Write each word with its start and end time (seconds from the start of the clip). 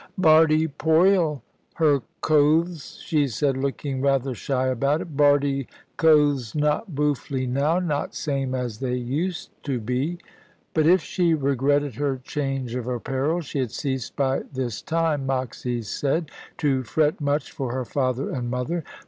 "Bardie 0.17 0.67
'poil 0.67 1.43
her 1.75 2.01
cothes," 2.21 3.01
she 3.05 3.27
said, 3.27 3.55
looking 3.55 4.01
rather 4.01 4.33
shy 4.33 4.65
about 4.65 4.99
it: 4.99 5.15
"Bardie's 5.15 5.67
cothes 5.95 6.55
not 6.55 6.95
boofely 6.95 7.47
now, 7.47 7.77
not 7.77 8.15
same 8.15 8.55
as 8.55 8.79
they 8.79 8.95
used 8.95 9.51
to 9.61 9.79
be." 9.79 10.17
But 10.73 10.87
if 10.87 11.01
she 11.01 11.35
regretted 11.35 11.93
her 11.97 12.17
change 12.17 12.73
of 12.73 12.87
apparel, 12.87 13.41
she 13.41 13.59
had 13.59 13.69
ceased 13.69 14.15
by 14.15 14.41
this 14.51 14.81
time, 14.81 15.27
Moxy 15.27 15.83
said, 15.83 16.31
to 16.57 16.81
fret 16.81 17.21
much 17.21 17.51
for 17.51 17.71
her 17.71 17.85
father 17.85 18.31
and 18.31 18.49
mother. 18.49 18.83